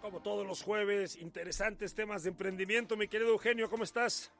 Como 0.00 0.20
todos 0.20 0.46
los 0.46 0.62
jueves, 0.62 1.16
interesantes 1.16 1.94
temas 1.94 2.22
de 2.22 2.30
emprendimiento. 2.30 2.96
Mi 2.96 3.08
querido 3.08 3.30
Eugenio, 3.30 3.68
¿cómo 3.68 3.84
estás? 3.84 4.32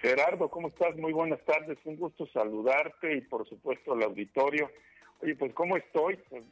Gerardo, 0.00 0.48
¿cómo 0.48 0.68
estás? 0.68 0.96
Muy 0.96 1.12
buenas 1.12 1.40
tardes. 1.44 1.78
Un 1.84 1.96
gusto 1.96 2.26
saludarte 2.26 3.16
y 3.16 3.20
por 3.22 3.48
supuesto 3.48 3.92
al 3.92 4.02
auditorio. 4.02 4.70
Oye, 5.20 5.34
pues 5.36 5.52
¿cómo 5.54 5.76
estoy? 5.76 6.18
Pues, 6.28 6.44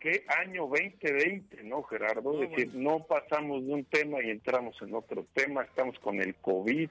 ¿Qué 0.00 0.24
año 0.28 0.68
2020, 0.68 1.62
no, 1.64 1.82
Gerardo? 1.84 2.42
es 2.42 2.50
decir, 2.50 2.74
no 2.74 3.04
pasamos 3.04 3.64
de 3.66 3.72
un 3.72 3.84
tema 3.84 4.22
y 4.22 4.30
entramos 4.30 4.80
en 4.82 4.94
otro 4.94 5.26
tema. 5.34 5.62
Estamos 5.62 5.98
con 5.98 6.20
el 6.20 6.34
COVID, 6.36 6.88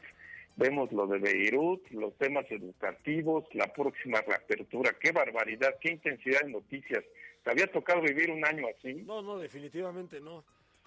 vemos 0.55 0.92
lo 0.92 1.08
de 1.08 1.20
Beirut, 1.20 1.89
los 1.92 2.16
temas 2.18 2.46
educativos, 2.50 3.46
la 3.54 3.68
próxima 3.74 4.21
reapertura. 4.21 4.94
¡Qué 5.00 5.12
barbaridad! 5.12 5.76
¡Qué 5.82 5.92
intensidad 5.92 6.42
de 6.42 6.52
noticias! 6.52 7.04
¿Te 7.44 7.52
había 7.52 7.68
tocado 7.68 8.02
vivir 8.02 8.30
un 8.30 8.46
año 8.46 8.66
así? 8.68 8.94
No, 9.05 9.21
no, 9.21 9.38
definitivamente 9.38 10.20
no. 10.21 10.44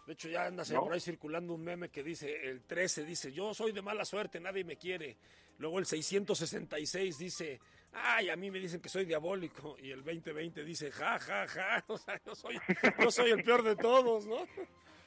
De 0.07 0.14
hecho, 0.14 0.29
ya 0.29 0.47
anda 0.47 0.65
por 0.65 0.93
ahí 0.93 1.01
circulando 1.01 1.55
un 1.55 1.62
meme 1.62 1.88
que 1.88 2.02
dice, 2.02 2.48
el 2.48 2.62
13 2.62 3.05
dice, 3.05 3.33
yo 3.33 3.55
soy 3.55 3.73
de 3.73 3.83
mala 3.83 4.05
suerte, 4.05 4.41
nadie 4.41 4.65
me 4.65 4.77
quiere. 4.77 5.16
Luego 5.59 5.79
el 5.79 5.87
666 5.87 7.19
dice, 7.19 7.61
ay, 7.93 8.30
a 8.30 8.37
mí 8.37 8.51
me 8.51 8.59
dicen 8.59 8.80
que 8.80 8.88
soy 8.88 9.05
diabólico. 9.05 9.77
Y 9.80 9.91
el 9.91 10.02
2020 10.02 10.65
dice, 10.65 10.91
ja, 10.91 11.19
ja, 11.19 11.47
ja, 11.47 11.84
o 11.88 11.98
sea, 11.98 12.21
yo 12.24 12.34
soy, 12.34 12.59
yo 12.98 13.10
soy 13.10 13.30
el 13.30 13.45
peor 13.45 13.62
de 13.62 13.77
todos, 13.77 14.27
¿no? 14.27 14.47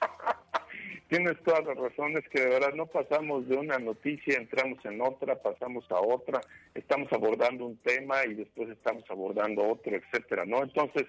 Tienes 1.09 1.41
todas 1.43 1.65
las 1.65 1.77
razones 1.77 2.23
que 2.29 2.41
de 2.41 2.49
verdad 2.49 2.73
no 2.73 2.87
pasamos 2.87 3.47
de 3.47 3.55
una 3.55 3.77
noticia, 3.77 4.37
entramos 4.37 4.83
en 4.85 5.01
otra, 5.01 5.41
pasamos 5.41 5.85
a 5.91 5.99
otra, 5.99 6.41
estamos 6.73 7.11
abordando 7.13 7.65
un 7.65 7.77
tema 7.77 8.25
y 8.25 8.33
después 8.33 8.69
estamos 8.69 9.03
abordando 9.09 9.67
otro, 9.67 9.95
etcétera, 9.95 10.45
¿no? 10.45 10.63
Entonces, 10.63 11.05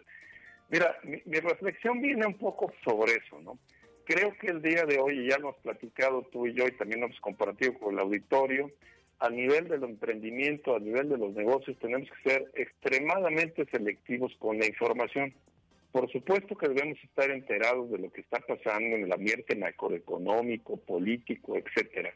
mira, 0.69 0.99
mi, 1.05 1.23
mi 1.25 1.41
reflexión 1.41 2.03
viene 2.03 2.27
un 2.27 2.37
poco 2.37 2.73
sobre 2.85 3.15
eso, 3.15 3.41
¿no? 3.41 3.59
Creo 4.05 4.37
que 4.39 4.49
el 4.49 4.63
día 4.63 4.85
de 4.85 4.99
hoy, 4.99 5.29
ya 5.29 5.39
lo 5.39 5.51
has 5.51 5.57
platicado 5.57 6.23
tú 6.33 6.47
y 6.47 6.55
yo 6.55 6.67
y 6.67 6.73
también 6.73 7.01
lo 7.01 7.07
hemos 7.07 7.21
compartido 7.21 7.75
con 7.75 7.95
el 7.95 8.01
auditorio, 8.01 8.71
a 9.21 9.31
nivel 9.31 9.69
del 9.69 9.85
emprendimiento, 9.85 10.77
a 10.77 10.81
nivel 10.81 11.09
de 11.09 11.19
los 11.19 11.35
negocios, 11.35 11.79
tenemos 11.79 12.09
que 12.11 12.31
ser 12.31 12.51
extremadamente 12.55 13.65
selectivos 13.71 14.35
con 14.39 14.59
la 14.59 14.67
información. 14.67 15.33
Por 15.93 16.11
supuesto 16.11 16.57
que 16.57 16.69
debemos 16.69 16.99
estar 17.05 17.31
enterados 17.31 17.91
de 17.91 17.99
lo 17.99 18.13
que 18.13 18.21
está 18.21 18.41
pasando 18.41 18.97
en 18.97 19.05
el 19.05 19.13
ambiente 19.13 19.55
macroeconómico, 19.55 20.77
político, 20.77 21.57
etcétera. 21.57 22.13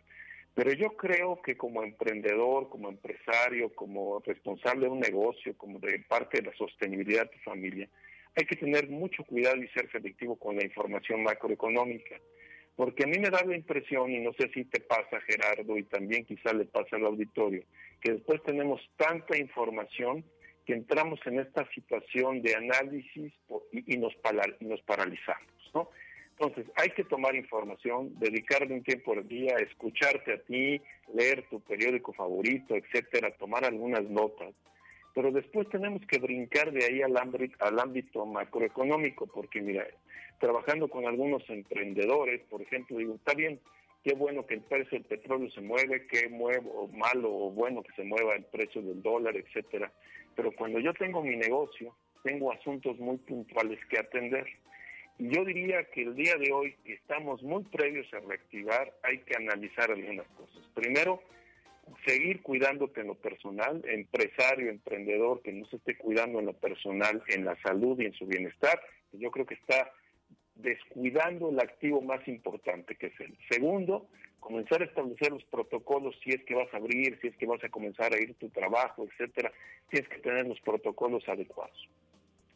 Pero 0.54 0.72
yo 0.72 0.96
creo 0.96 1.40
que 1.40 1.56
como 1.56 1.84
emprendedor, 1.84 2.68
como 2.68 2.88
empresario, 2.88 3.72
como 3.74 4.20
responsable 4.26 4.86
de 4.86 4.90
un 4.90 4.98
negocio, 4.98 5.56
como 5.56 5.78
de 5.78 6.00
parte 6.08 6.38
de 6.38 6.50
la 6.50 6.56
sostenibilidad 6.56 7.22
de 7.22 7.36
tu 7.36 7.38
familia, 7.38 7.88
hay 8.38 8.46
que 8.46 8.54
tener 8.54 8.88
mucho 8.88 9.24
cuidado 9.24 9.56
y 9.56 9.68
ser 9.68 9.90
selectivo 9.90 10.36
con 10.36 10.54
la 10.54 10.64
información 10.64 11.24
macroeconómica, 11.24 12.20
porque 12.76 13.02
a 13.02 13.08
mí 13.08 13.18
me 13.18 13.30
da 13.30 13.42
la 13.44 13.56
impresión, 13.56 14.12
y 14.12 14.20
no 14.20 14.32
sé 14.34 14.48
si 14.54 14.64
te 14.64 14.78
pasa 14.78 15.20
Gerardo, 15.26 15.76
y 15.76 15.82
también 15.82 16.24
quizá 16.24 16.52
le 16.52 16.64
pasa 16.64 16.94
al 16.94 17.06
auditorio, 17.06 17.64
que 18.00 18.12
después 18.12 18.40
tenemos 18.44 18.80
tanta 18.96 19.36
información 19.36 20.24
que 20.64 20.74
entramos 20.74 21.18
en 21.26 21.40
esta 21.40 21.68
situación 21.74 22.40
de 22.40 22.54
análisis 22.54 23.32
y, 23.72 23.96
nos, 23.96 24.14
paralizamos, 24.14 25.70
¿no? 25.74 25.90
Entonces, 26.38 26.66
hay 26.76 26.90
que 26.90 27.02
tomar 27.02 27.34
información, 27.34 28.16
dedicarle 28.20 28.72
un 28.72 28.84
tiempo 28.84 29.14
al 29.14 29.26
día, 29.26 29.56
escucharte 29.56 30.34
a 30.34 30.38
ti, 30.38 30.80
leer 31.12 31.44
tu 31.50 31.60
periódico 31.60 32.12
favorito, 32.12 32.76
etcétera, 32.76 33.32
tomar 33.36 33.64
algunas 33.64 34.04
notas 34.04 34.54
pero 35.18 35.32
después 35.32 35.68
tenemos 35.68 36.00
que 36.06 36.20
brincar 36.20 36.70
de 36.70 36.84
ahí 36.84 37.02
al 37.02 37.16
ámbito, 37.16 37.56
al 37.58 37.80
ámbito 37.80 38.24
macroeconómico, 38.24 39.26
porque 39.26 39.60
mira, 39.60 39.84
trabajando 40.38 40.86
con 40.86 41.08
algunos 41.08 41.42
emprendedores, 41.50 42.40
por 42.48 42.62
ejemplo, 42.62 42.98
digo, 42.98 43.16
está 43.16 43.34
bien, 43.34 43.58
qué 44.04 44.14
bueno 44.14 44.46
que 44.46 44.54
el 44.54 44.60
precio 44.60 44.96
del 44.96 45.06
petróleo 45.06 45.50
se 45.50 45.60
mueve, 45.60 46.06
qué 46.06 46.28
muevo, 46.28 46.86
malo 46.92 47.34
o 47.34 47.50
bueno 47.50 47.82
que 47.82 47.92
se 47.96 48.04
mueva 48.04 48.36
el 48.36 48.44
precio 48.44 48.80
del 48.80 49.02
dólar, 49.02 49.36
etcétera. 49.36 49.90
Pero 50.36 50.52
cuando 50.52 50.78
yo 50.78 50.94
tengo 50.94 51.20
mi 51.24 51.34
negocio, 51.34 51.96
tengo 52.22 52.52
asuntos 52.52 52.96
muy 53.00 53.16
puntuales 53.16 53.84
que 53.86 53.98
atender. 53.98 54.46
Yo 55.18 55.44
diría 55.44 55.82
que 55.92 56.02
el 56.02 56.14
día 56.14 56.36
de 56.36 56.52
hoy, 56.52 56.76
que 56.84 56.92
estamos 56.92 57.42
muy 57.42 57.64
previos 57.64 58.06
a 58.14 58.20
reactivar, 58.20 58.94
hay 59.02 59.18
que 59.22 59.34
analizar 59.34 59.90
algunas 59.90 60.28
cosas. 60.28 60.62
Primero, 60.76 61.20
seguir 62.06 62.42
cuidándote 62.42 63.00
en 63.00 63.08
lo 63.08 63.14
personal, 63.14 63.82
empresario, 63.86 64.70
emprendedor 64.70 65.42
que 65.42 65.52
no 65.52 65.66
se 65.66 65.76
esté 65.76 65.96
cuidando 65.96 66.40
en 66.40 66.46
lo 66.46 66.54
personal, 66.54 67.22
en 67.28 67.44
la 67.44 67.60
salud 67.62 67.98
y 68.00 68.06
en 68.06 68.14
su 68.14 68.26
bienestar, 68.26 68.80
yo 69.12 69.30
creo 69.30 69.46
que 69.46 69.54
está 69.54 69.92
descuidando 70.54 71.50
el 71.50 71.60
activo 71.60 72.00
más 72.00 72.26
importante 72.26 72.96
que 72.96 73.06
es 73.06 73.20
él. 73.20 73.36
Segundo, 73.48 74.08
comenzar 74.40 74.82
a 74.82 74.86
establecer 74.86 75.30
los 75.30 75.44
protocolos 75.44 76.16
si 76.22 76.30
es 76.30 76.42
que 76.44 76.54
vas 76.54 76.72
a 76.72 76.78
abrir, 76.78 77.18
si 77.20 77.28
es 77.28 77.36
que 77.36 77.46
vas 77.46 77.62
a 77.62 77.68
comenzar 77.68 78.12
a 78.12 78.20
ir 78.20 78.34
tu 78.34 78.48
trabajo, 78.50 79.04
etcétera, 79.04 79.52
tienes 79.90 80.08
que 80.08 80.18
tener 80.18 80.46
los 80.46 80.60
protocolos 80.60 81.28
adecuados. 81.28 81.88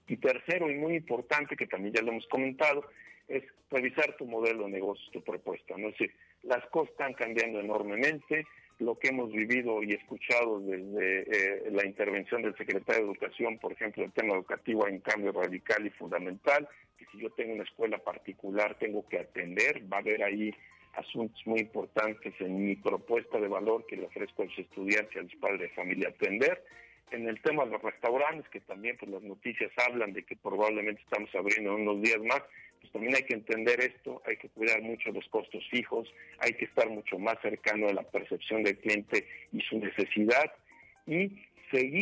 Y 0.09 0.17
tercero, 0.17 0.71
y 0.71 0.75
muy 0.75 0.97
importante, 0.97 1.57
que 1.57 1.67
también 1.67 1.95
ya 1.95 2.03
lo 2.03 2.11
hemos 2.11 2.27
comentado, 2.27 2.85
es 3.29 3.45
revisar 3.71 4.17
tu 4.17 4.27
modelo 4.27 4.65
de 4.65 4.73
negocio, 4.73 5.11
tu 5.13 5.23
propuesta. 5.23 5.75
¿no? 5.79 5.89
Es 5.89 5.99
decir, 5.99 6.15
las 6.43 6.65
cosas 6.67 6.91
están 6.91 7.15
cambiando 7.15 7.61
enormemente, 7.61 8.47
lo 8.83 8.99
que 8.99 9.09
hemos 9.09 9.33
vivido 9.33 9.83
y 9.83 9.93
escuchado 9.93 10.61
desde 10.61 11.23
eh, 11.23 11.71
la 11.71 11.87
intervención 11.87 12.43
del 12.43 12.57
secretario 12.57 13.07
de 13.07 13.13
Educación, 13.13 13.59
por 13.59 13.73
ejemplo, 13.73 14.05
el 14.05 14.13
tema 14.13 14.35
educativo 14.35 14.87
hay 14.87 14.95
un 14.95 15.01
cambio 15.01 15.33
radical 15.33 15.87
y 15.87 15.91
fundamental, 15.91 16.69
que 16.99 17.07
si 17.13 17.19
yo 17.19 17.31
tengo 17.31 17.55
una 17.55 17.65
escuela 17.65 17.99
particular 17.99 18.77
tengo 18.79 19.07
que 19.09 19.19
atender, 19.19 19.83
va 19.93 19.99
a 19.99 20.01
haber 20.01 20.23
ahí 20.23 20.55
asuntos 20.95 21.41
muy 21.47 21.61
importantes 21.61 22.35
en 22.41 22.67
mi 22.67 22.77
propuesta 22.77 23.39
de 23.41 23.49
valor 23.49 23.87
que 23.87 23.97
le 23.97 24.07
ofrezco 24.07 24.43
a 24.43 24.47
los 24.47 24.59
estudiantes 24.59 25.15
y 25.15 25.19
a 25.19 25.23
los 25.23 25.35
padres 25.37 25.61
de 25.61 25.69
familia 25.71 26.09
atender. 26.09 26.63
En 27.11 27.29
el 27.29 27.41
tema 27.43 27.65
de 27.65 27.73
los 27.73 27.83
restaurantes, 27.83 28.49
que 28.51 28.61
también 28.61 28.97
pues 28.97 29.11
las 29.11 29.23
noticias 29.23 29.71
hablan 29.87 30.13
de 30.13 30.23
que 30.25 30.37
probablemente 30.37 31.03
estamos 31.03 31.35
abriendo 31.35 31.77
en 31.77 31.89
unos 31.89 32.03
días 32.03 32.21
más, 32.23 32.43
pues 32.81 32.93
también 32.93 33.15
hay 33.15 33.25
que 33.25 33.35
entender 33.35 33.81
esto, 33.81 34.23
hay 34.27 34.37
que 34.37 34.49
cuidar 34.49 34.81
mucho 34.83 35.11
los 35.13 35.27
costos 35.29 35.63
fijos, 35.71 36.13
hay 36.39 36.55
que 36.55 36.65
estar 36.65 36.89
mucho 36.89 37.19
más 37.19 37.37
cercano 37.43 37.89
a 37.89 37.93
la 37.93 38.03
percepción 38.03 38.63
del 38.63 38.79
cliente 38.79 39.27
y 39.53 39.61
su 39.61 39.79
necesidad 39.79 40.53
y 41.07 41.31
seguir 41.71 42.01